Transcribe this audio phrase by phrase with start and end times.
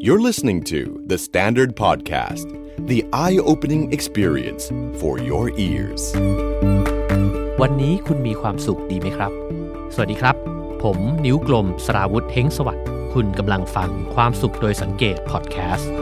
[0.00, 2.46] You're listening to The Standard Podcast,
[2.86, 6.02] the eye opening experience for your ears.
[7.60, 9.32] วันนี้คุณมีความสุขดีไหมครับ
[9.94, 10.36] สวัสดีครับ
[10.82, 15.92] ผมนิ้วกลมสราวุธเฮงสวัสดิ์คุณกำลังฟังความสุขโดยสังเกตพอดแคสต์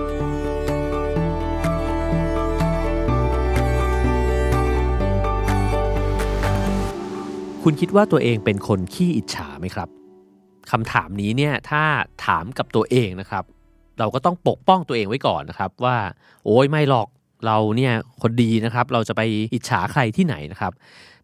[7.62, 9.88] คุณคิดว่าตัวเองเป็นคนขี้อิจฉาไหมครับ
[10.70, 11.82] คำถามนี้เนี่ยถ้า
[12.27, 13.45] ถามกับตัวเองนะครับ
[14.01, 15.97] เราก็ต้องปกป้องตัวเองไว้ก่อนนะครับว่า
[16.45, 17.09] โอ้ยไม่หรอก
[17.47, 19.23] เราเนี่ยคนดีนะครับ เราจะไป
[19.55, 20.73] อิจฉาใครที่ไหนนะครับ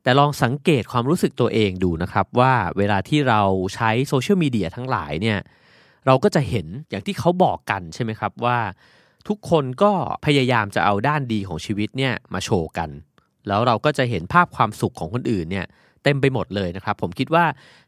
[0.03, 3.41] แต่ลองสังเกตความรู้สึกตัวเองดูนะครับ ว่าเวลาที่เรา
[3.75, 5.39] ใช้โซเชียลมีเดียทั้งหลายเนี่ย
[6.07, 8.59] เราก็จะเห็นอย่างที่เขาบอกกันใช่ไหมครับว่า
[9.29, 9.93] ทุกคนก็
[10.27, 12.91] พยายามจะเอาด้านดีของชีวิตเนี่ยมาโชว์กัน
[13.49, 15.67] แล้วเราก็จะเห็นภาพความสุขของคนอื่นเนี่ย
[16.07, 17.45] เต็มไปหมดเลยนะครับ ผมคิดว่า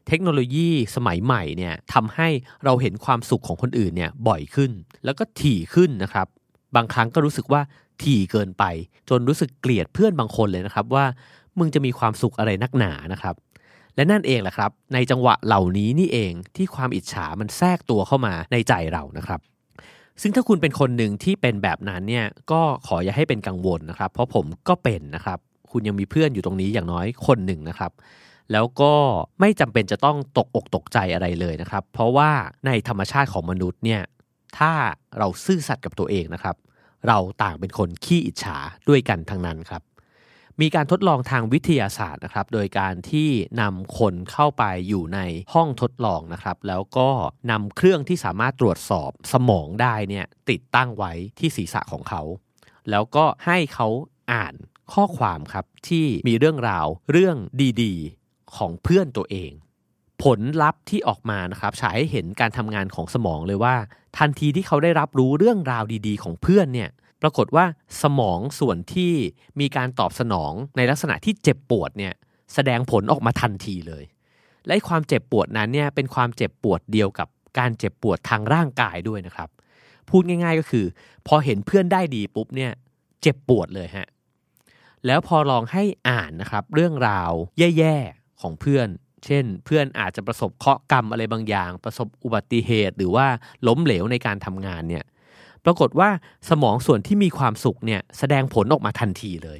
[0.07, 2.27] เทคโนโลยีสมัยใหม่เนี่ยทำให้
[2.63, 4.71] เราเห็นความสุขของคนอื่นเนี่ยบ่อยขึ้น
[5.05, 6.27] แล้วก็ถี่ขึ้นนะครับ
[6.75, 7.61] บางครั้งก็รู้สึกว่า
[8.03, 8.63] ถี่เกินไป
[9.09, 11.05] จนรู้สึกเกลียดเพื่อนบางคนเลยนะครับว่า
[11.59, 13.35] มึงจะมีความสุขอะไรนักหนานะครับ
[13.95, 19.39] และนั่นเองแหละครับ ในจังหวะเหล่านี้นี่เองที่ความอิจฉามันแทรกตัวเข้ามาในใจเรานะครับ
[20.21, 25.39] ซึ่งถ้าคุณเป็นคนหนึ่งที่เป็นแบบนั้นเนี่ยก็ขออย่าให้เป็นกังวลนะครับ เพราะผมก็เป็นนะครับ
[25.71, 27.91] คุณยังมีเพื่อนอยู่ตรงนี้อย่างน้อยคนหนึ่งนะครับ
[28.51, 28.93] แล้วก็
[29.39, 32.31] ไม่จำเป็นจะต้องตกอกตกใจอะไรเลยนะครับ เพราะว่า
[32.65, 34.01] ในธรรมชาติของมนุษย์เนี่ย
[34.57, 34.73] ถ้า
[35.17, 36.55] เราซื่อสัตย์กับตัวเองนะครับ
[37.07, 38.57] เราต่างเป็นคนขี้อิจฉา
[38.89, 39.83] ด้วยกันทั้งนั้นครับ
[40.61, 43.29] มีการทดลองทางวิทยาศาสตร์นะครับ โดยการที่
[43.61, 45.19] นำคนเข้าไปอยู่ใน
[45.53, 47.09] ห้องทดลองนะครับ แล้วก็
[47.51, 52.21] นำเครื่องที่สามารถตรวจสอบสมองได้เนี่ยติดตั้งไว้ที่ศีรษะของเขา
[52.89, 53.87] แล้วก็ให้เขา
[54.31, 54.53] อ่าน
[54.93, 57.35] ข้อความครับที่มีเรื่องราวเรื่อง
[57.81, 59.51] ดีๆ ของเพื่อนตัวเอง
[60.23, 63.75] ผลลัพธ์ที่ออกมานะครับฉายให้เห็นการทำงานของสมองเลยว่า
[64.17, 66.89] ทันทีที่เขาได้รับรู้เรื่องราวดีๆ ของเพื่อนเนี่ย
[67.21, 67.65] ปรากฏว่า
[68.01, 69.13] สมองส่วนที่
[69.59, 72.13] มีการตอบสนองในลักษณะที่เจ็บปวดเนี่ย
[72.53, 74.03] แสดงผลออกมาทันทีเลย
[74.67, 77.27] และความเจ็บปวดนั้นเนี่ยเป็นความเจ็บปวดเดียวกับ
[77.59, 79.49] การเจ็บปวดทางร่างกายด้วยนะครับ
[80.09, 80.85] พูดง่ายๆก็คือ
[81.27, 82.71] พอเห็นเพื่อนได้ดีปุ๊บเนี่ย
[83.21, 84.07] เจ็บปวดเลยฮะ
[85.05, 88.87] แล้วพอลองให้อ่านนะครับเรื่องราวแย่ๆของเพื่อน
[89.25, 93.27] เช่น เพื่อนอาจจะประสบเคราะห์กรรมอะไรบางอย่าง ประสบอุบัติเหตุ หรือว่า
[93.67, 95.03] ล้มเหลวในการทำงานเนี่ย
[95.65, 96.09] ปรากฏว่า
[96.49, 99.59] สมองส่วนที่มีความสุขเนี่ยแสดงผลออกมาทันทีเลย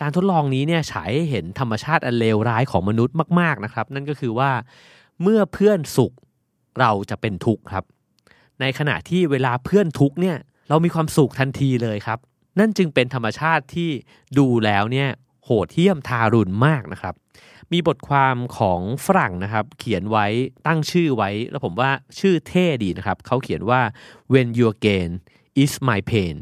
[0.00, 4.50] การทดลองนี้เนี่ยฉายให้เห็นธรรมชาติอันเลวร้ายของมนุษย์มาก ๆนะครับ นั่นก็คือว่า
[5.22, 6.12] เมื่อเพื่อนสุข
[6.80, 7.84] เราจะเป็นทุกข์ครับ
[8.60, 10.36] ในขณะที่เวลาเพื่อนทุกข์เนี่ย
[10.68, 12.18] เรามีความสุขทันทีเลยครับ
[12.58, 13.90] นั่นจึงเป็นธรรมชาติที่
[14.38, 15.08] ดูแล้วเนี่ย
[15.44, 17.14] โหดเหี้ยมทารุณมากนะครับ
[17.72, 20.26] มีบทความของฝรั่งนะครับ เขียนไว้
[20.66, 23.80] ตั้งชื่อไว้ แล้วผมว่าชื่อเท่ดีนะครับ เขาเขียนว่า
[24.32, 25.10] when your gain
[25.62, 26.36] is my pain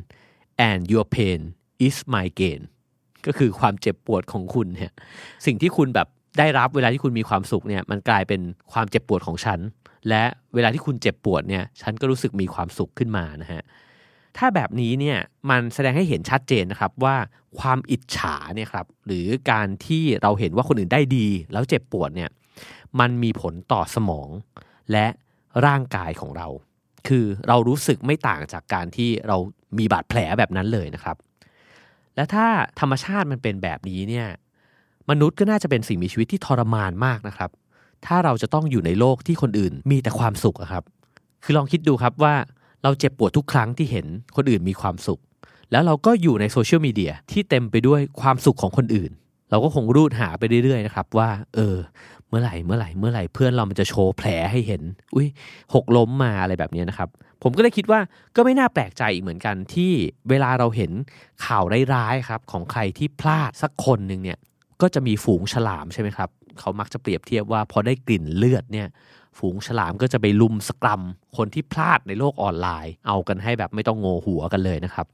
[0.68, 1.40] and your pain
[1.86, 2.60] is my gain
[3.26, 4.92] ก็คือความเจ็บปวดของคุณเนี่ย
[5.46, 8.40] สิ่งที่คุณแบบได้รับเวลาที่คุณมีความสุขเนี่ยมันกลายเป็น
[8.72, 9.60] ความเจ็บปวดของฉัน
[10.08, 13.62] และเวลาที่คุณเจ็บปวดเนี่ยฉันก็รู้สึกมีความสุขขึ้นมานะฮะ
[14.36, 15.18] ถ้าแบบนี้เนี่ย
[15.50, 17.16] มันแสดงให้เห็นชัดเจนนะครับว่า
[17.58, 22.30] ความอิจฉาเนี่ยครับหรือการที่เราเห็นว่าคนอื่นได้ดี แล้วเจ็บปวดเนี่ย
[23.00, 24.28] มันมีผลต่อสมอง
[24.92, 25.06] และ
[25.66, 26.48] ร่างกายของเรา
[27.08, 29.36] คือเรารู้สึกไม่ต่างจากการที่เรา
[29.78, 31.16] มีบาดแผลแบบนั้นเลยนะครับ
[32.16, 32.46] และถ้า
[32.80, 34.26] ธรรมชาติมันเป็นแบบนี้เนี่ย
[35.10, 37.50] มนุษย์ก็น่าจะเป็นสิ่งมีชีวิตที่ทรมานมากนะครับ
[38.06, 40.84] ถ้าเราจะต้องอยู่ในโลกที่คนอื่นมีแต่ความสุขครับ
[41.44, 42.34] คือลองคิดดูครับว่า
[42.86, 45.20] เราเจ็บปวดทุกครั้งที่เห็นคนอื่นมีความสุข
[45.72, 49.10] แล้วเราก็อยู่ในโซเชียลมีเดียที่เต็มไปด้วยความสุขของคนอื่น
[49.50, 51.76] เราก็คงรูดหาไปเรื่อยๆนะครับว่า เออ
[52.28, 54.82] เมื่อไหร่เมื่อไหร่เมื่อไหร่เพื่อนเรามันจะโชว์แผลให้เห็น
[55.14, 55.28] อุ้ย
[55.74, 57.08] หกล้มมาอะไรแบบนี้นะครับ
[57.42, 58.00] ผมก็เลยคิดว่า
[58.36, 59.92] ก็ไม่น่าแปลกใจอีกเหมือนกันที่
[60.30, 60.90] เวลาเราเห็น
[61.46, 61.64] ข่าว
[61.94, 64.38] ร้ายๆครับของใครที่พลาดสักคนหนึ่งเนี่ย
[64.80, 66.30] ก็จะมีฝูงฉลามใช่ไหมครับ
[66.60, 68.88] เขามักจะเปรียบเทียบว่าพอได้กลิ่นเลือดเนี่ย
[69.38, 71.02] ฝูงฉลามก็จะไปลุมสกรัม
[71.36, 75.06] คนที่พลาดในโลกออนไลน์ เอากันให้แบบไม่ต้องโงหัวกันเลยนะครับ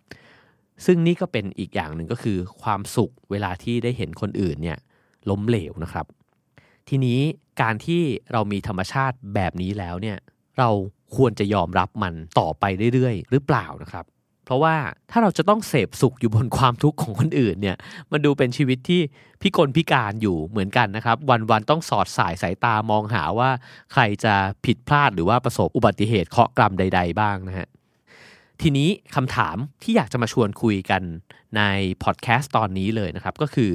[0.84, 4.78] ซึ่งนี่ก็เป็นอีกอย่างหนึ่งก็คือ ความสุขเวลาที่ได้เห็นคนอื่นเนี่ย
[5.30, 6.06] ล้มเหลวนะครับ
[6.88, 7.19] ทีนี้
[7.62, 8.02] การที่
[8.32, 10.19] เรามีธรรมชาติแบบนี้แล้วเนี่ย
[10.58, 10.70] เรา
[11.16, 12.64] ควรจะยอมรับมันต่อไป
[12.94, 14.04] เรื่อยๆ หรือเปล่านะครับ
[14.44, 14.76] เพราะว่า
[15.10, 17.76] ถ้าเราจะต้องเสพสุขอยู่บนความทุกข์ของคนอื่นเนี่ย
[18.12, 19.00] มันดูเป็นชีวิตที่
[19.42, 21.16] พิกลพิการอยู่เหมือนกันนะครับ
[21.50, 23.50] วันๆต้องสอดสายสายตามองหาว่า
[23.92, 24.34] ใครจะ
[24.64, 27.68] ผิดพลาดหรือว่าประสบอุบัติเหตุเคราะห์กรรมใด ๆ บ้างนะฮะ
[28.60, 31.02] ทีนี้คำถามที่อยากจะมาชวนคุยกัน
[31.56, 31.62] ใน
[32.02, 33.70] พอดแคสต์ตอนนี้เลยนะครับ ก็คือ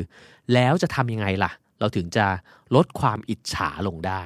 [0.54, 2.26] แล้วจะทำยังไงล่ะ เราถึงจะ
[2.76, 4.24] ลดความอิจฉาลงได้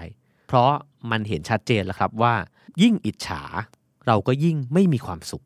[0.47, 0.71] เพราะ
[1.11, 2.33] มันเห็นชัดเจนแล้วครับว่า
[2.81, 3.43] ยิ่งอิจฉา
[4.07, 5.43] เราก็ยิ่งไม่มีความสุข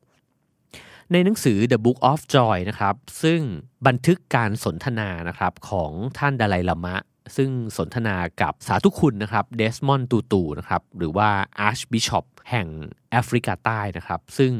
[1.12, 3.40] ในหนังสือ The Book of Joy นะครับซึ่ง
[3.88, 6.96] บันทึกการสนทนานะครับของท่านดาลัยลามะ
[7.36, 11.30] ซึ่งสนทนากับสาธุคุณนะครับเดสมอนตูตูนะครับหรือว่า
[11.60, 12.68] อาร์ชบิชอปแห่ง
[13.12, 14.54] แอฟริกาใต้นะครับ ซึ่ง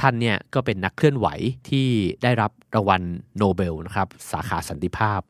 [0.00, 1.26] ท่านเนี่ยก็เป็นนักเคลื่อนไหว
[1.68, 1.88] ที่
[2.22, 3.02] ได้รับรางวัล
[3.38, 5.20] โนเบลนะครับสาขาสันติภาพ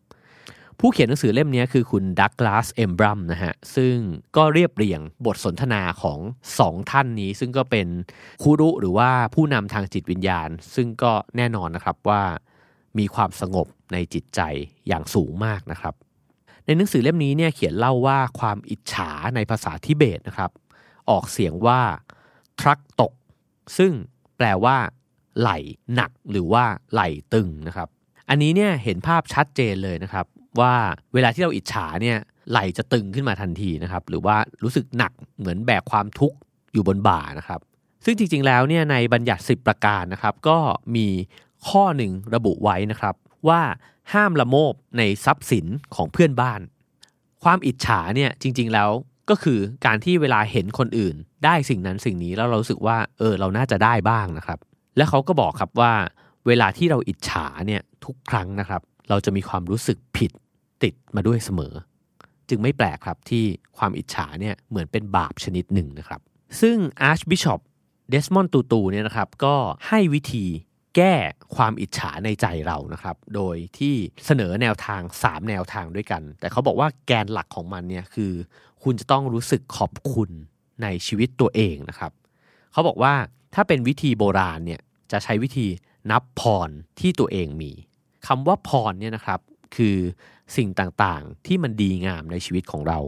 [0.81, 3.95] ผู้เขียนหนังสือเล่มนี้คือคุณดักลาสเอมบรัมนะฮะซึ่ง
[4.37, 6.19] ก็เรียบเรียงบทสนทนาของ
[6.59, 7.87] สองท่านนี้ ซึ่งก็เป็น
[8.43, 12.23] ครูรุหรือว่าผู้นำทางจิตวิญญาณ ซึ่งก็แน่นอนนะครับว่า
[12.99, 14.41] มีความสงบในจิตใจ
[14.89, 15.95] อย่างสูงมากนะครับ
[16.65, 20.51] ในหนังสือเล่มนี้เนี่ยเขียนเล่าว่าความอิจฉาในภาษาทิเบตนะครับ
[21.11, 21.81] ออกเสียงว่า
[22.61, 23.13] ทรัคตก
[23.79, 23.93] ซึ่ง
[24.37, 24.77] แปลว่า
[25.41, 25.51] ไหล
[25.95, 27.03] หนักหรือว่าไหล
[27.35, 27.89] ตึงนะครับ
[28.29, 30.27] อันนี้เนี่ยเห็นภาพชัดเจนเลยนะครับ
[30.61, 30.75] ว่า
[31.15, 32.19] เวลาที่เราอิจฉาเนี่ย
[32.51, 36.37] ไหลจะตึงขึ้นมาทันทีนะครับหรือว่ารู้สึกหนักเหมือนแบกความทุกข์
[36.73, 37.61] อยู่บนบ่านะครับ
[38.05, 40.59] ซึ่งจริงๆแล้วเนี่ยในบัญญัติ 10 ประการนะครับ ก็
[40.97, 41.07] มี
[41.69, 43.15] ข้อหนึ่งระบุไว้นะครับ
[43.49, 43.61] ว่า
[44.13, 46.61] ห้ามละโมบในทรัพย์สินของเพื่อนบ้าน
[47.45, 48.91] ความอิจฉาเนี่ยจริง ๆแล้ว
[49.31, 51.15] ก็คือการที่เวลาเห็นคนอื่น
[51.45, 54.59] ได้สิ่งนั้นสิ่งนี้แล้วเรารู้สึกว่าเออเราน่าจะได้บ้างนะครับ
[54.97, 55.93] และเขาก็บอกครับว่า
[56.47, 60.31] เวลาที่เราอิจฉาเนี่ยทุกครั้งนะครับ เราจะมีความรู้สึกผิด
[60.83, 61.75] ติดมาด้วยเสมอ
[62.49, 63.45] จึงไม่แปลกครับที่
[63.79, 66.21] ความอิจฉาเนี่ยเหมือนเป็นบาปชนิดหนึ่งนะครับ
[66.61, 66.77] ซึ่ง
[67.11, 67.61] Archbishop
[68.13, 69.55] Desmond Tutu เนี่ยนะครับก็
[69.89, 70.45] ให้วิธี
[70.97, 71.15] แก้
[71.57, 73.95] ความอิจฉาในใจเรานะครับ โดยที่
[74.27, 78.33] เสนอแนวทาง 3 แนวทางด้วยกัน แต่เขาบอกว่าแกนหลักของมันเนี่ยคือ
[78.83, 80.31] คุณจะต้องรู้สึกขอบคุณ
[80.83, 82.13] ในชีวิตตัวเองนะครับ
[82.73, 83.15] เขาบอกว่า
[83.55, 84.81] ถ้าเป็นวิธีโบราณเนี่ย
[85.13, 85.67] จะใช้วิธี
[86.11, 86.69] นับพร
[87.01, 87.73] ที่ตัวเองมี
[88.27, 89.41] คำว่าพรเนี่ยนะครับ
[89.77, 89.97] คือ
[90.57, 92.99] สิ่งต่างๆที่มันดีงามในชีวิตของเรา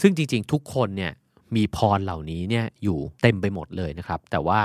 [0.00, 1.12] ซึ่งจริงๆ ทุกคนเนี่ย
[1.56, 4.60] มีพรเหล่านี้เนี่ยอยู่เต็มไปหมดเลยนะครับ แต่ว่า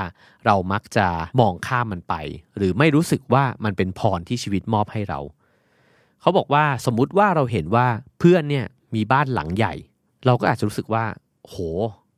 [0.45, 1.07] เรามักจะ
[1.39, 2.15] มองข้ามมันไป
[2.57, 5.19] หรือไม่รู้สึกว่ามันเป็นพรที่ชีวิตมอบให้เรา
[6.21, 7.87] เขาบอกว่าสมมุติว่าเราเห็นว่า
[8.19, 8.65] เพื่อนเนี่ย
[8.95, 9.73] มีบ้านหลังใหญ่
[10.25, 11.05] เราก็อาจจะรู้สึกว่า
[11.43, 11.55] โห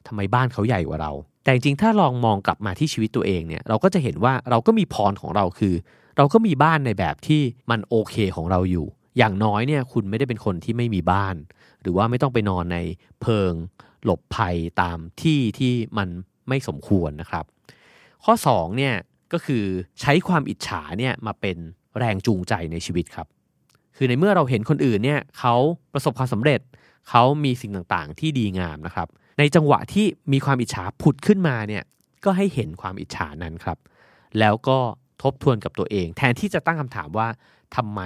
[0.08, 1.12] ทำไมบ้านเขาใหญ่กว่าเรา
[1.44, 5.76] แต่จริงถ้าลองมองกลับมาที่ชีวิตตัวเองเนี่ยเราก็จะเห็นว่าเราก็มีพรของเราคือ
[6.18, 7.42] เราก็มีบ้านในแบบที่
[7.72, 8.88] มันโอเคของเราอยู่
[9.18, 11.36] อย่างน้อยเนี่ยคุณไม่ได้เป็นคนที่ไม่มีบ้าน
[11.82, 12.78] หรือว่าไม่ต้องไปนอนใน
[13.22, 13.54] เพิง
[14.04, 16.10] หลบภัยตามที่ที่มัน
[16.48, 17.46] ไม่สมควรนะครับ
[18.24, 18.96] ข้อ2เนี่ย
[19.34, 19.64] ก็คือ
[20.02, 21.58] ใช้ความอิจฉาเนี่ยมาเป็น
[21.98, 23.28] แรงจูงใจในชีวิตครับ
[23.96, 25.56] คือในเมื่อเราเห็นคนอื่นเนี่ยเขา
[25.94, 26.60] ประสบความสำเร็จ
[27.10, 29.08] เขามีสิ่งต่างๆ ที่ดีงามนะครับ
[29.38, 31.84] ในจังหวะที่มีความอิจฉาผุดขึ้นมาเนี่ย
[32.26, 33.78] ก็ให้เห็นความอิจฉานั้นครับ
[34.40, 34.78] แล้วก็
[35.24, 37.28] ทบทวนกับตัวเอง แทนที่จะตั้งคำถามว่า
[37.76, 38.02] ทำไม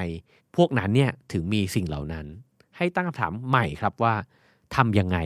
[0.55, 2.25] พวกนั้นเนี่ยถึงมีสิ่งเหล่านั้น
[2.77, 4.13] ให้ตั้งคำถามใหม่ครับว่า
[4.75, 5.17] ทำยังไง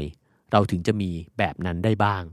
[0.52, 2.24] เราถึงจะมีแบบนั้นได้บ้าง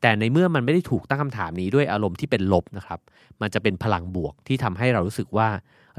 [0.00, 3.00] แต่ในเมื่อมันไม่ได้ถูกตั้งคำถามนี้ด้วยอารมณ์ที่เป็นลบนะครับ
[3.40, 5.48] มันจะเป็นพลังบวกที่ทำให้เรารู้สึกว่า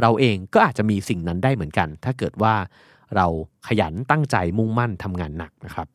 [0.01, 2.55] เราเองก็อาจจะมีสิ่งนั้นได้เหมือนกัน ถ้าเกิดว่า
[3.15, 3.27] เรา
[3.67, 5.87] ขยันตั้งใจมุ่งมั่นทำงานหนักนะครับ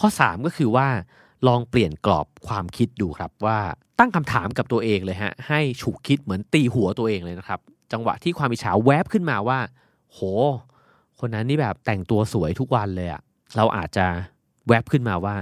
[0.00, 0.88] ข้อ 3 ก็คือว่า
[1.46, 3.58] ลองเปลี่ยนกรอบความคิดดูครับว่า
[3.98, 7.60] ตั้งคำถามกับตัวเองเลยฮะให้ฉุกคิดเหมือนตีหัวตัวเองเลยนะครับ
[7.92, 9.58] จังหวะที่ความอิจฉาแวบขึ้นมาว่า
[10.12, 10.18] โห
[11.20, 13.22] คนนั้นนี่แบบแต่งตัวสวยทุกวันเลยอะ
[13.56, 14.06] เราอาจจะ
[14.68, 15.36] แวบขึ้นมาว่า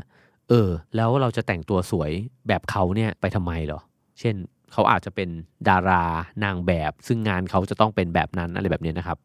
[0.49, 2.11] เออ แล้วเราจะแต่งตัวสวย
[2.49, 3.81] แบบเขาเนี่ยไปทำไมหรอ
[4.21, 4.35] เช่น
[4.73, 5.29] เขาอาจจะเป็น
[5.69, 6.05] ดารา
[6.45, 9.19] นางแบบ ซึ่งงานเขาจะต้องเป็นแบบนั้นอะไรแบบนี้นะครับ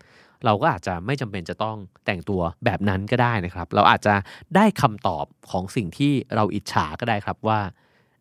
[0.46, 4.16] เราก็อาจจะไม่จำเป็นจะต้องแต่งตัวแบบนั้นก็ได้นะครับ เราอาจจะ
[4.56, 7.60] ได้คำตอบของสิ่งที่เราอิจฉาก็ได้ครับว่า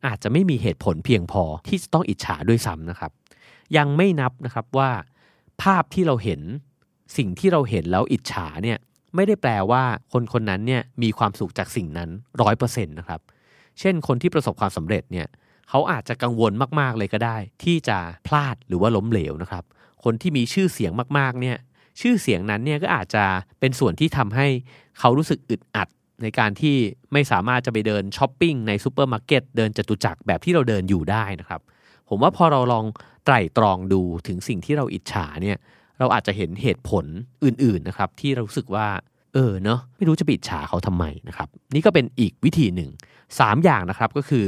[0.06, 3.12] อาจจะไม่มีเหตุผลเพียงพอที่จะต้องอิจฉาด้วยซ้ำนะครับ
[3.76, 4.90] ยังไม่นับนะครับว่า
[5.62, 6.40] ภาพที่เราเห็น
[7.16, 8.78] สิ่งที่เราเห็นแล้วอิจฉาเนี่ย
[9.14, 9.82] ไม่ได้แปลว่า
[10.12, 12.10] คนคนนั้นเนี่ยมีความสุขจากสิ่งนั้น
[12.42, 13.20] ร้อยเปอร์เซ็นต์นะครับ
[13.80, 15.26] เช่นคนที่ประสบความสำเร็จเนี่ย
[15.68, 19.64] เขาอาจจะกังวลมากๆเลยก็ได้ ที่จะพลาดหรือว่าล้มเหลวนะครับ
[20.04, 21.56] คนที่มีชื่อเสียงมากๆเนี่ย
[22.00, 23.24] ชื่อเสียงนั้นเนี่ยก็อาจจะ
[23.60, 24.46] เป็นส่วนที่ทำให้
[24.98, 25.88] เขารู้สึกอึดอัด
[26.22, 26.76] ในการที่
[27.12, 31.60] ไม่สามารถจะไปเดินช้อปปิ้งในซูเปอร์มาร์เก็ตเดินจตุจักรแบบที่เราเดินอยู่ได้นะครับ
[32.08, 32.84] ผมว่าพอเราลอง
[33.24, 35.58] ไตร่ตรองดูถึงสิ่งที่เราอิจฉาเนี่ย
[35.98, 37.04] เราอาจจะเห็นเหตุผล
[37.44, 38.86] อื่นๆนะครับ ที่เรารู้สึกว่า
[39.34, 42.90] เออเนาะไม่รู้จะอิจฉาเขาทำไมนะครับ นี่ก็เป็นอีกวิธีหนึ่ง
[43.38, 44.46] สามอย่างนะครับก็คือ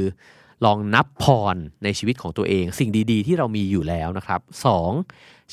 [0.65, 4.91] ลองนับพรในชีวิตของตัวเอง สิ่งดี ๆ ที่เรามีอยู่แล้วนะครับสอง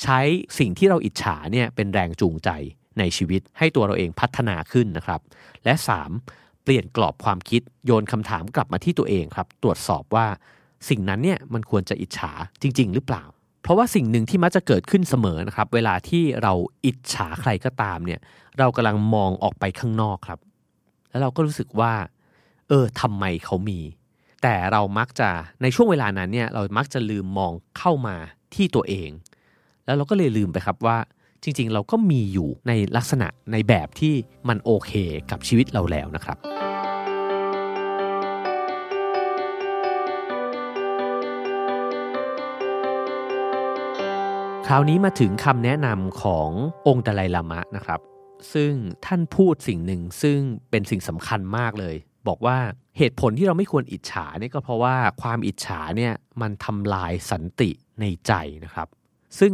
[0.03, 0.21] ใช้
[0.59, 2.50] สิ่งที่เราอิจฉาเนี่ยเป็นแรงจูงใจ
[2.99, 5.21] ในชีวิตให้ตัวเราเองพัฒนาขึ้นนะครับ
[5.65, 5.75] และ
[6.19, 6.62] 3.
[6.62, 10.26] เปลี่ยนกรอบความคิดโยนคำถามกลับมาที่ตัวเองครับ ตรวจสอบว่า
[10.88, 13.25] สิ่งนั้นเนี่ยมันควรจะอิจฉาจริง ๆ หรือเปล่า
[13.62, 16.53] เพราะว่าสิ่งหนึ่งที่มักจะเกิดขึ้นเสมอนะครับ เวลาที่เรา
[16.87, 18.21] อิจฉาใครก็ตามเนี่ย
[18.59, 20.41] เรากำลังมองออกไปข้างนอกครับ
[21.11, 21.93] แล้วเราก็รู้สึกว่า
[22.69, 23.81] เออทำไมเขามี
[24.43, 25.29] แต่เรามักจะ
[25.62, 28.17] ในช่วงเวลานั้นเนี่ยเรามักจะลืมมองเข้ามา
[28.55, 29.11] ที่ตัวเอง
[29.87, 30.99] แล้วเราก็เลยลืมไปครับว่า
[31.43, 34.14] จริง ๆ เราก็มีอยู่ในลักษณะในแบบที่
[34.49, 34.93] มันโอเค
[35.31, 36.37] กับชีวิตเราแล้วนะครับ
[44.66, 46.50] คราวนี้มาถึงคำแนะนำของ
[46.87, 48.00] องค์ดาไลลามะนะครับ
[48.55, 48.73] ซึ่ง
[49.07, 50.38] ท่านพูดสิ่งหนึ่งซึ่ง
[50.71, 51.97] เป็นสิ่งสำคัญมากเลย
[52.28, 52.59] บอกว่า
[52.99, 58.33] เหตุผลที่เราไม่ควรอิจฉาเนี่ยก็เพราะว่าความอิจฉาเนี่ยมันทำลายสันติในใจ
[58.64, 58.88] นะครับ
[59.40, 59.52] ซึ่ง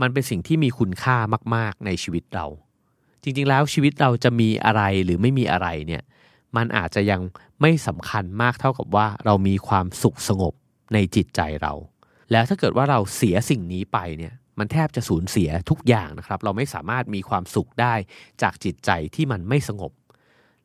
[0.00, 1.16] มันเป็นสิ่งที่มีคุณค่า
[1.54, 2.46] มาก ๆ ในชีวิตเรา
[3.22, 6.02] จริง ๆ แล้วชีวิตเราจะมีอะไรหรือไม่มีอะไรเนี่ย
[6.56, 7.20] มันอาจจะยัง
[7.60, 10.54] ไม่สำคัญมากเท่ากับว่าเรามีความสุขสงบ
[10.92, 11.72] ในจิตใจเรา
[12.32, 17.94] แล้วถ้าเกิดว่าเราเสียสิ่งนี้ไปเนี่ยมันแทบจะสูญเสียทุกอย่างนะครับ เราไม่สามารถมีความสุขได้
[18.42, 19.92] จากจิตใจที่มันไม่สงบ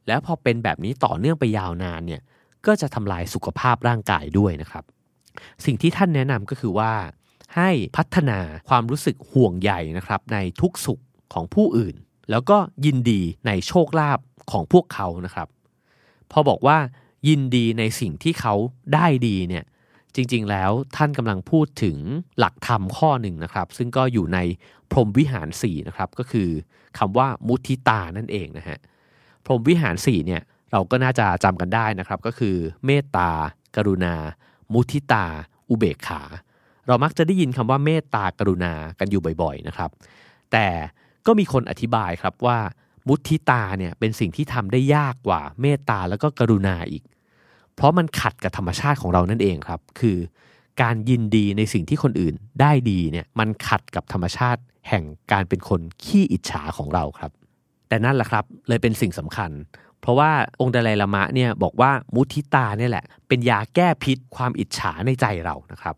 [0.08, 2.22] แล้วพอเป็นแบบนี้ต่อเนื่องไปยาวนานเนี่ย
[2.66, 4.84] ก็จะทำลายสุขภาพร่างกายด้วยนะครับ
[5.66, 6.92] สิ่งที่ท่านแนะนำก็คือว่า
[7.56, 8.40] ให้พัฒนา
[8.70, 11.02] ความรู้สึกห่วงใยนะครับในทุกสุข
[11.34, 11.96] ของผู้อื่น
[12.32, 14.20] แล้วก็ยินดีในโชคลาภ
[14.52, 15.48] ของพวกเขานะครับ
[16.32, 16.78] พอบอกว่า
[17.28, 18.54] ยินดีในสิ่งที่เขา
[18.94, 19.66] ได้ดีเนี่ย
[20.16, 21.98] จริงๆ แล้วท่านกำลังพูดถึง
[22.40, 24.40] หลักธรรมข้อหนึ่งนะครับ ซึ่งก็อยู่ใน
[24.92, 26.50] พรหมวิหารสี่นะครับก็คือ
[26.98, 28.78] คำว่ามุทิตานั่นเองนะฮะ
[29.46, 30.42] พรหมวิหารสี่เนี่ย
[30.72, 33.30] เราก็น่าจะจำกันได้นะครับ ก็คือเมตตา
[33.76, 34.14] กรุณา
[34.74, 35.26] มุทิตา
[35.70, 36.22] อุเบกขา
[36.90, 39.90] เรามักจะได้ยินคำว่าเมตตากรุณากันอยู่บ่อยๆนะครับ
[40.52, 40.68] แต่
[41.26, 42.58] ก็มีคนอธิบายครับว่า
[43.08, 47.04] มุทิตาเนี่ยเป็นสิ่งที่ทำได้ยากกว่าเมตตาแล้วก็กรุณาอีก
[47.76, 50.18] เพราะมันขัดกับธรรมชาติของเรานั่นเองครับ คือ
[50.82, 57.32] การยินดีในสิ่งที่คนอื่นได้ดีเนี่ยมันขัดกับธรรมชาติแห่งการเป็นคนขี้อิจฉาของเราครับ
[57.88, 59.52] แต่นั่นแหละครับเลยเป็นสิ่งสำคัญ
[60.02, 60.32] เพราะว่า
[60.62, 65.96] องค์ดาไลลามะเนี่ยบอกว่ามุทิตาเนี่ยแหละ เป็นยาแก้พิษความอิจฉาในใจเรานะครับ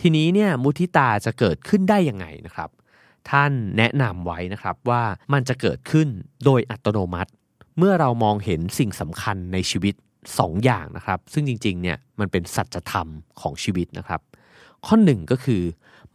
[0.00, 2.70] ทีนี้เนี่ยมุทิตาจะเกิดขึ้นได้ยังไงนะครับ
[3.30, 5.02] ท่านแนะนำไว้นะครับว่า
[5.32, 6.08] มันจะเกิดขึ้น
[6.44, 7.30] โดยอัตโนมัติ
[7.78, 9.94] เมื่อเรามองเห็นสิ่งสำคัญในชีวิต
[10.30, 13.08] 2อย่างนะครับ ซึ่งจริงๆเนี่ยมันเป็นสัจธรรม
[13.40, 14.20] ของชีวิตนะครับ
[14.86, 15.62] ข้อหนึ่งก็คือ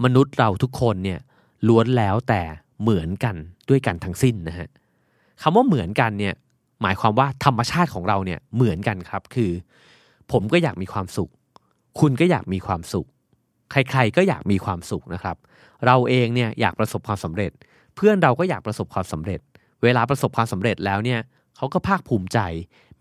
[0.04, 1.20] มนุษย์เราทุกคนเนี่ย
[1.68, 2.42] ล้วนแล้วแต่
[2.82, 3.36] เหมือนกัน
[3.70, 4.68] ด้วยกันทั้งสิ้นนะฮะ
[5.42, 6.34] คำว่าเหมือนกันเนี่ย
[6.82, 9.52] หมายความว่าธรรมชาติของเราเนี่ยเหมือนกันครับคือ
[10.32, 11.32] ผมก็อยากมีความสุข
[12.00, 13.08] คุณก็อยากมีความสุข
[13.72, 15.38] ใครๆก็อยากมีความสุขนะครับ
[15.86, 17.52] เราเองเนี่ยอยากประสบความสำเร็จ
[17.96, 19.40] เพื่อนเราก็อยากประสบความสำเร็จ
[19.84, 21.20] เวลาประสบความสำเร็จแล้วเนี่ย
[21.58, 22.40] เขาก็ภาคภูมิใจ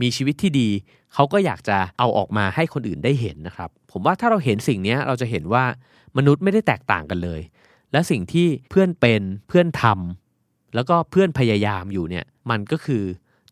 [0.03, 0.69] มีชีวิตที่ดี
[1.15, 5.65] เขาก็อยากจะเอาออกมาให้คนอื่นได้เห็นนะครับ ผมว่าถ้าเราเห็นสิ่งนี้เราจะเห็นว่า
[6.17, 7.41] มนุษย์ไม่ได้แตกต่างกันเลย
[7.93, 13.03] และสิ่งที่เพื่อนเป็นเพื่อนทำแล้วก็เพื่อนพยายามอยู่เนี่ยมันก็คือ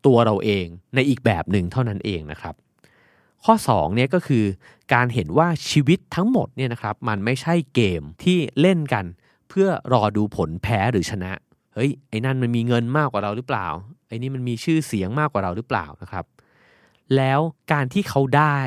[0.05, 0.65] ตัวเราเอง
[0.95, 2.55] ในอีกแบบหนึ่งเท่านั้นเองนะครับ
[3.45, 4.45] ข้อ2เนี่ยก็คือ
[4.93, 9.05] การเห็นว่าชีวิตทั้งหมดเนี่ยนะครับมันไม่ใช่เกมที่เล่นกัน
[9.49, 11.31] เพื่อรอดูผลแพ้หรือชนะ
[11.73, 13.67] เฮ้ยไอ้นั่นมันมีเงินมากกว่าเราหรือเปล่า
[14.07, 16.25] ไอ้นี่มันมีชื่อเสียงมากกว่าเราหรือเปล่านะครับ
[17.17, 17.39] แล้ว
[17.71, 18.57] การที่เขาได้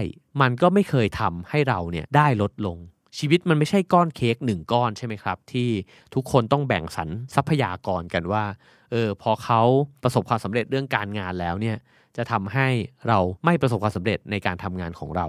[0.40, 2.78] มันก็ไม่เคยทำให้เราเนี่ยได้ลดลง
[3.18, 5.68] ชีวิตมันไม่ใช่ก้อนเค้กหนึ่งก้อนใช่ไหมครับ ที่
[6.14, 8.44] ทุกคนต้องแบ่งสรรทรัพยากรกันว่า
[8.90, 9.62] เออพอเขา
[10.02, 11.76] ประสบความสำเร็จเรื่องการงานแล้วเนี่ย
[12.16, 12.68] จะทำให้
[13.08, 15.26] เราไม่ประสบความสำเร็จในการทำงานของเรา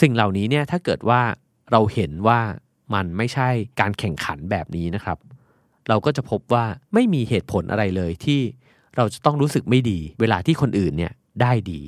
[0.00, 1.20] สิ่งเหล่านี้เนี่ยถ้าเกิดว่า
[1.72, 2.40] เราเห็นว่า
[2.94, 3.48] มันไม่ใช่
[3.80, 5.18] การแข่งขันแบบนี้นะครับ
[5.88, 6.64] เราก็จะพบว่า
[6.94, 8.40] ไม่มีเหตุผลอะไรเลยที่
[8.96, 11.80] เราจะต้องรู้สึกไม่ดี เวลาที่คนอื่นเนี่ยได้ดี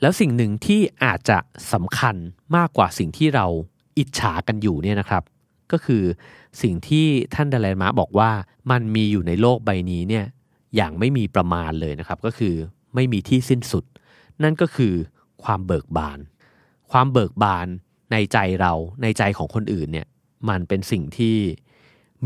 [0.00, 1.38] แล้วสิ่งหนึ่งที่อาจจะ
[1.72, 2.16] สำคัญ
[2.56, 3.46] มากกว่าสิ่งที่เรา
[3.98, 5.22] อิจฉากันอยู่เนี่ยนะครับ
[5.72, 6.02] ก็คือ
[6.62, 8.30] สิ่งที่ท่านดาลายมะบอกว่า
[8.70, 10.24] มันมีอยู่ในโลกใบนี้เนี่ย
[10.76, 12.54] อย่างไม่มีประมาณเลยนะครับ ก็คือ
[12.94, 13.84] ไม่มีที่สิ้นสุด
[14.42, 14.94] นั่นก็คือ
[15.44, 16.18] ความเบิกบาน
[16.90, 17.66] ความเบิกบาน
[18.12, 20.06] ในใจเราในใจของคนอื่นเนี่ย
[20.48, 21.36] มันเป็นสิ่งที่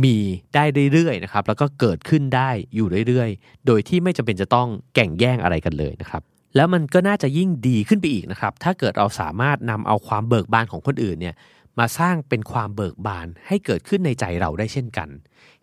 [0.04, 0.16] มี
[0.54, 6.22] ได้เรื่อยๆนะครับแล้วก็เกิดขึ้นได้อยู่เรื่อยๆ โดยที่ไม่จำเป็นจะต้องแก่งแย่งอะไรกันเลยนะครับ
[6.56, 11.34] แล้วมันก็น่าจะยิ่งดีขึ้นไปอีกนะครับ ถ้าเกิดเราสามารถนำเอาความเบิกบานของคนอื่นเนี่ย
[11.78, 15.08] มาสร้างเป็นความเบิกบานให้เกิดขึ้นในใจเราได้เช่นกัน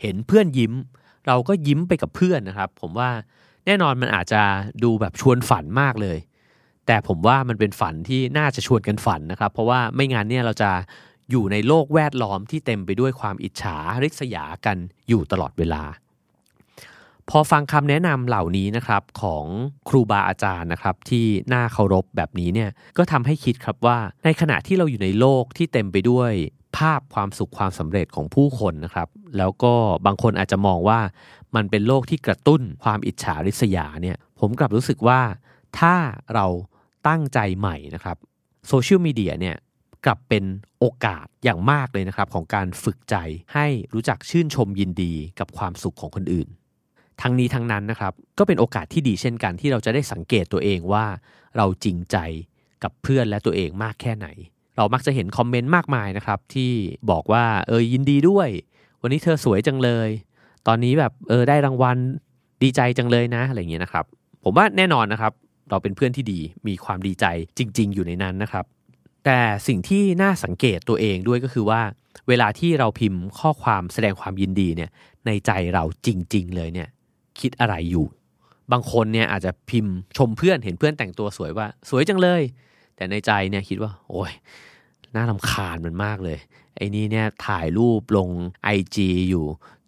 [0.02, 0.74] เห็นเพื่อนยิ้ม
[1.28, 3.10] เราก็ยิ้มไปกับเพื่อนนะครับ ผมว่า
[3.66, 4.42] แน่นอนมันอาจจะ
[4.84, 6.18] ดูแบบชวนฝันมากเลย
[6.88, 10.72] แต่ผมว่ามันเป็นฝันที่น่าจะชวนกันฝันนะครับ เพราะว่าไม่งั้นเนี่ยเราจะ
[11.32, 14.78] อยู่ในโลกแวดล้อมที่เต็มไปด้วยความอิจฉาริษยากัน
[15.10, 15.84] อยู่ตลอดเวลา
[17.30, 19.46] พอฟังคำแนะนำเหล่านี้นะครับของ
[19.90, 26.32] ครูบาอาจารย์นะครับที่น่าเคารพแบบนี้เนี่ยก็ทำให้คิดครับว่าในขณะที่เราอยู่ในโลกที่เต็มไปด้วย
[26.78, 29.74] ภาพความสุขความสำเร็จของผู้คนนะครับ แล้วก็
[30.06, 31.00] บางคนอาจจะมองว่า
[31.56, 35.22] มันเป็นโลกที่กระตุ้นความอิจฉาริษยาเนี่ย ผมกลับรู้สึกว่า
[35.80, 35.96] ถ้า
[36.34, 36.46] เรา
[37.08, 38.18] ตั้งใจใหม่นะครับ
[38.68, 39.56] โซเชียลมีเดียเนี่ย
[40.06, 40.44] กลับเป็น
[40.80, 43.16] โอกาสอย่างมากเลยนะครับ ของการฝึกใจ
[43.54, 46.48] ให้รู้จักชื่นชมยินดีกับความสุขของคนอื่น
[47.22, 51.06] ทั้งนี้ทั้งนั้นนะครับ ก็เป็นโอกาสที่ดีเช่นกันที่เราจะได้สังเกตตัวเองว่า
[51.58, 52.18] เราจริงใจ
[52.84, 54.28] กับเพื่อนและตัวเองมากแค่ไหน
[54.78, 56.72] เรามักจะเห็นคอมเมนต์มากมายนะครับ ที่
[57.12, 58.50] บอกว่าเออยินดีด้วย
[59.02, 60.10] วันนี้เธอสวยจังเลย
[60.68, 61.98] ตอนนี้แบบเออได้รางวัล
[62.64, 64.06] ดีใจจังเลยนะอะไรเงี้ยนะครับ
[64.44, 65.34] ผมว่าแน่นอนนะครับ
[65.70, 67.26] เราเป็นเพื่อนที่ดีมีความดีใจ
[67.58, 68.66] จริง ๆ อยู่ในนั้นนะครับ
[69.26, 71.82] แต่สิ่งที่น่าสังเกตตัวเองด้วยก็คือว่า
[72.28, 74.90] เวลาที่เราพิมพ์ข้อความแสดงความยินดีเนี่ย
[75.26, 76.88] ในใจเราจริง ๆ เลยเนี่ย
[77.40, 78.06] คิดอะไรอยู่
[78.72, 82.42] บางคนเนี่ยอาจจะพิมพ์ชมเพื่อนเห็นเพื่อนแต่งตัวสวยว่า สวยจังเลย
[83.02, 84.32] แต่ในใจเนี่ยคิดว่า โอ้ย
[85.16, 86.38] น่าลำคาญมันมากเลย
[86.76, 88.30] ไอ้นี่เนี่ยถ่ายรูปลง
[88.78, 88.98] IG
[89.30, 89.46] อยู่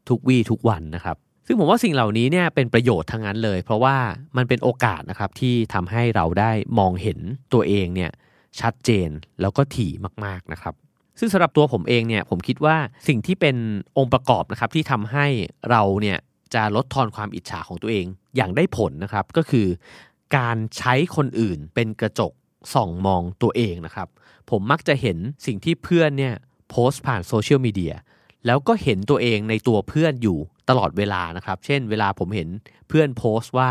[0.09, 1.17] ทุกวี่ทุกวันนะครับ
[1.47, 3.97] ซึ่งผมว่าสิ่งเหล่านี้เนี่ยเป็นประโยชน์ทั้งนั้นเลย เพราะว่า
[4.37, 7.19] มันเป็นโอกาสนะครับที่ทำให้เราได้มองเห็น
[7.53, 8.11] ตัวเองเนี่ย
[8.59, 9.09] ชัดเจน
[9.41, 9.91] แล้วก็ถี่
[10.25, 10.73] มากๆนะครับ
[11.19, 12.77] ซึ่งสำหรับตัวผมเองเนี่ยผมคิดว่า
[13.07, 13.55] สิ่งที่เป็น
[13.97, 15.25] องค์ประกอบนะครับที่ทำให้
[15.69, 16.17] เราเนี่ย
[16.53, 18.05] จะลดทอนความอิจฉาของตัวเอง
[18.35, 19.67] อย่างได้ผลนะครับ ก็คือ
[20.37, 22.33] การใช้คนอื่นเป็นกระจก
[22.73, 24.07] ส่องมองตัวเองนะครับ
[24.49, 26.33] ผมมักจะเห็นสิ่งที่เพื่อนเนี่ย
[26.69, 27.93] โพสต์ผ่านโซเชียลมีเดีย
[28.45, 30.37] แล้วก็เห็นตัวเองในตัวเพื่อนอยู่
[30.69, 32.49] ตลอดเวลานะครับ เช่น เวลาผมเห็น
[32.89, 33.69] เพื่อนโพสต์ว่า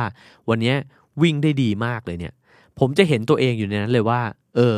[0.49, 0.75] วันนี้
[1.23, 2.35] วิ่งได้ดีมากเลยเนี่ย
[2.79, 4.21] ผมจะเห็นตัวเองอยู่ในนั้นเลยว่า
[4.57, 4.77] เออ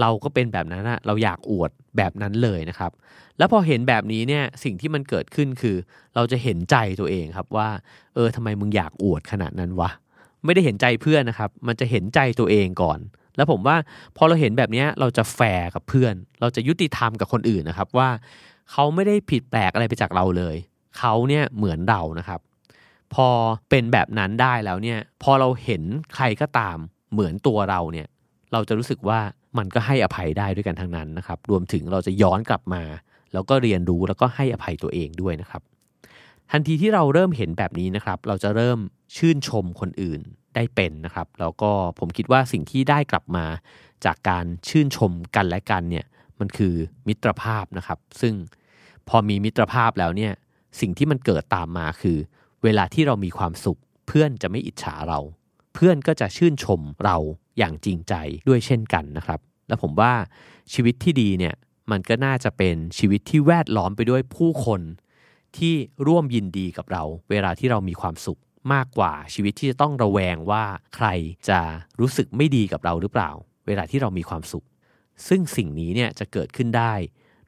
[0.00, 2.92] เราก็เป็นแบบนั้นนะเราอยากอวดแบบนั้นเลยนะครับ
[3.38, 5.76] แล้วพอเห็นแบบนี้เนี่ยสิ่งที่มันเกิดขึ้นคือ
[6.14, 7.68] เราจะเห็นใจตัวเองครับว่า
[8.14, 9.90] เออทำไมมึงอยากอวดขนาดนั้นวะ
[10.44, 12.98] ไม่ได้เห็นใจเพื่อนนะครับ มันจะเห็นใจตัวเองก่อน
[13.36, 13.76] แล้วผมว่า
[14.16, 18.08] พอเราเห็นแบบนี้เราจะแฟร์กับเพื่อน เราจะยุติธรรมกับคนอื่นนะครับว่า
[18.70, 20.56] เขาไม่ได้ผิดแปลกอะไรไปจากเราเลย
[20.98, 22.40] เขาเนี่ยเหมือนเรานะครับ
[23.14, 23.28] พอ
[23.70, 25.82] เป็นแบบนั้นได้แล้วเนี่ย พอเราเห็น
[26.14, 26.76] ใครก็ตาม
[27.12, 28.06] เหมือนตัวเราเนี่ย
[28.52, 29.20] เราจะรู้สึกว่า
[29.58, 32.82] มันก็ให้อภัยได้ด้วยกันทั้งนั้นนะครับ รวมถึงเราจะย้อนกลับมา
[33.32, 35.62] แล้วก็เรียนรู้แล้วก็ให้อภัยตัวเองด้วยนะครับ
[36.50, 38.78] ทันทีที่เราเริ่มเห็นแบบนี้นะครับ เราจะเริ่ม
[39.16, 40.20] ชื่นชมคนอื่น
[40.54, 43.46] ได้เป็นนะครับ แล้วก็ผมคิดว่าสิ่งที่ได้กลับมา
[44.04, 46.06] จากการชื่นชมกันและกันเนี่ย
[46.40, 46.74] มันคือ
[47.08, 48.34] มิตรภาพนะครับ ซึ่ง
[49.08, 50.32] พอมีมิตรภาพแล้วเนี่ย
[50.80, 52.18] สิ่งที่มันเกิดตามมาคือ
[52.64, 55.20] เวลาที่เรามีความสุข เพื่อนจะไม่อิจฉาเรา
[55.74, 57.16] เพื่อนก็จะชื่นชมเรา
[57.58, 58.14] อย่างจริงใจ
[58.48, 60.12] ด้วยเช่นกันนะครับ และผมว่า
[60.72, 61.54] ชีวิตที่ดีเนี่ย
[61.90, 64.80] มันก็น่าจะเป็นชีวิตที่แวดล้อมไปด้วยผู้คน
[65.58, 65.74] ที่
[66.06, 68.40] ร่วมยินดีกับเรา เวลาที่เรามีความสุข
[68.72, 70.64] มากกว่าชีวิตที่จะต้องระแวงว่า
[70.94, 71.06] ใคร
[71.48, 71.60] จะ
[72.00, 73.30] รู้สึกไม่ดีกับเราหรือเปล่า
[73.66, 74.64] เวลาที่เรามีความสุข
[75.28, 76.92] ซึ่งสิ่งนี้เนี่ยจะเกิดขึ้นได้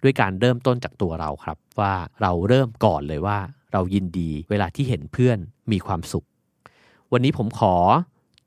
[0.02, 3.38] ด้วยการเริ่มต้นจากตัวเราครับ ว่าเราเริ่มก่อนเลยว่า
[3.72, 5.38] เรายินดีเวลาที่เห็นเพื่อน
[5.72, 6.26] มีความสุข
[7.12, 7.74] วันนี้ผมขอ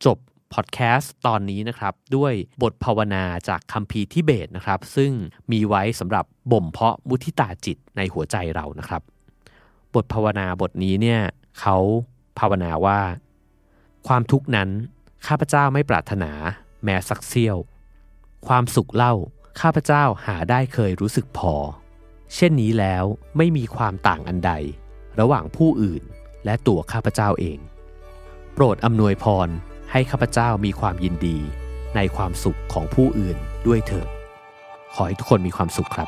[0.06, 0.18] จบ
[0.54, 5.12] พอดแคสต์ตอนนี้นะครับ ด้วยบทภาวนาจากคัมภีร์ทิเบตนะครับ ซึ่ง
[5.52, 9.02] มีไว้สำหรับบ่มเพาะมุทิตาจิตในหัวใจเรานะครับ
[9.96, 11.22] บทภาวนาบทนี้เนี่ย
[11.60, 11.78] เขา
[12.40, 13.02] ภาวนาว่า
[14.08, 14.70] ความทุกข์นั้น
[15.28, 16.32] ข้าพเจ้าไม่ปรารถนา
[16.84, 17.58] แม้สักเสี้ยว
[18.48, 19.14] ความสุขเล่า
[19.62, 21.54] ข้าพเจ้าหาได้เคยรู้สึกพอ
[22.36, 23.04] เช่นนี้แล้ว
[23.38, 24.52] ไม่มีความต่างอันใด
[25.20, 26.04] ระหว่างผู้อื่น
[26.46, 27.60] และตัวข้าพเจ้าเอง
[28.54, 29.50] โปรดอำนวยพร
[29.92, 31.38] ให้ข้าพเจ้ามีความยินดี
[31.96, 34.10] ในความสุขของผู้อื่นด้วยเถิด
[34.94, 36.08] ขอให้ทุกคนมีความสุขครับ